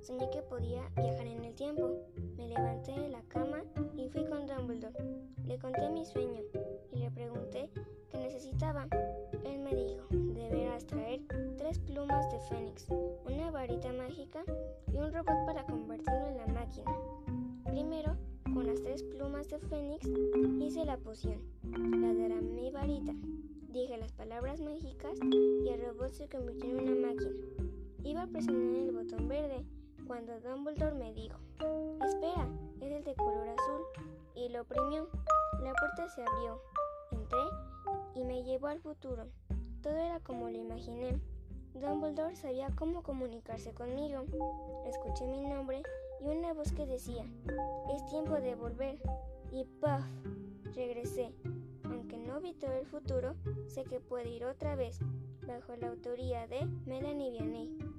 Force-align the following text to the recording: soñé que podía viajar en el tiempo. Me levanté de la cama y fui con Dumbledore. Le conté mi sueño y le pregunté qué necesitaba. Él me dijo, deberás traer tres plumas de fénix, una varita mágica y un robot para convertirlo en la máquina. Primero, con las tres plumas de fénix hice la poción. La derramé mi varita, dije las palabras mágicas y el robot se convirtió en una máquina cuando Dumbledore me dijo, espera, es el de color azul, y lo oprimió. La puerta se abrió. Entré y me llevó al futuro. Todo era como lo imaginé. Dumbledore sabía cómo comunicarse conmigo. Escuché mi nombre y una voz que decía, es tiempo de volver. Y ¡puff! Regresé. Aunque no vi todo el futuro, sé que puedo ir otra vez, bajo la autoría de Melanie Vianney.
soñé 0.00 0.30
que 0.30 0.42
podía 0.42 0.88
viajar 0.96 1.26
en 1.26 1.44
el 1.44 1.54
tiempo. 1.54 1.90
Me 2.36 2.48
levanté 2.48 2.92
de 2.92 3.08
la 3.10 3.22
cama 3.28 3.62
y 3.96 4.08
fui 4.08 4.24
con 4.24 4.46
Dumbledore. 4.46 4.94
Le 5.44 5.58
conté 5.58 5.90
mi 5.90 6.04
sueño 6.04 6.40
y 6.92 6.98
le 6.98 7.10
pregunté 7.10 7.68
qué 8.10 8.18
necesitaba. 8.18 8.86
Él 9.44 9.58
me 9.58 9.74
dijo, 9.74 10.06
deberás 10.10 10.86
traer 10.86 11.20
tres 11.58 11.78
plumas 11.78 12.30
de 12.32 12.38
fénix, 12.40 12.86
una 13.26 13.50
varita 13.50 13.92
mágica 13.92 14.42
y 14.92 14.96
un 14.96 15.12
robot 15.12 15.46
para 15.46 15.64
convertirlo 15.64 16.26
en 16.28 16.36
la 16.38 16.46
máquina. 16.46 16.90
Primero, 17.64 18.16
con 18.44 18.66
las 18.66 18.80
tres 18.82 19.02
plumas 19.02 19.48
de 19.50 19.58
fénix 19.58 20.08
hice 20.60 20.84
la 20.84 20.96
poción. 20.96 21.40
La 21.72 22.14
derramé 22.14 22.62
mi 22.62 22.70
varita, 22.70 23.12
dije 23.68 23.98
las 23.98 24.12
palabras 24.12 24.60
mágicas 24.60 25.18
y 25.22 25.68
el 25.68 25.82
robot 25.84 26.12
se 26.12 26.28
convirtió 26.28 26.70
en 26.70 26.88
una 26.88 27.08
máquina 27.08 27.43
cuando 30.14 30.38
Dumbledore 30.38 30.94
me 30.94 31.12
dijo, 31.12 31.36
espera, 32.06 32.48
es 32.80 32.92
el 32.92 33.02
de 33.02 33.16
color 33.16 33.48
azul, 33.48 33.82
y 34.36 34.48
lo 34.48 34.62
oprimió. 34.62 35.08
La 35.60 35.72
puerta 35.74 36.08
se 36.08 36.22
abrió. 36.22 36.62
Entré 37.10 37.40
y 38.14 38.22
me 38.22 38.44
llevó 38.44 38.68
al 38.68 38.78
futuro. 38.78 39.26
Todo 39.82 39.96
era 39.96 40.20
como 40.20 40.48
lo 40.48 40.56
imaginé. 40.56 41.18
Dumbledore 41.74 42.36
sabía 42.36 42.68
cómo 42.76 43.02
comunicarse 43.02 43.74
conmigo. 43.74 44.24
Escuché 44.86 45.26
mi 45.26 45.40
nombre 45.40 45.82
y 46.20 46.28
una 46.28 46.52
voz 46.52 46.70
que 46.70 46.86
decía, 46.86 47.26
es 47.92 48.06
tiempo 48.06 48.34
de 48.34 48.54
volver. 48.54 49.00
Y 49.50 49.64
¡puff! 49.64 50.04
Regresé. 50.76 51.34
Aunque 51.82 52.18
no 52.18 52.40
vi 52.40 52.54
todo 52.54 52.74
el 52.74 52.86
futuro, 52.86 53.34
sé 53.66 53.82
que 53.82 53.98
puedo 53.98 54.28
ir 54.28 54.44
otra 54.44 54.76
vez, 54.76 55.00
bajo 55.44 55.74
la 55.74 55.88
autoría 55.88 56.46
de 56.46 56.66
Melanie 56.86 57.32
Vianney. 57.32 57.93